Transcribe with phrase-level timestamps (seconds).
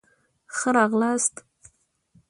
[0.55, 1.35] ښه راغلاست.